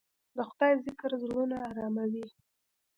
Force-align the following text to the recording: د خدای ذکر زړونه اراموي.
د 0.35 0.37
خدای 0.49 0.73
ذکر 0.85 1.11
زړونه 1.23 1.57
اراموي. 1.69 2.25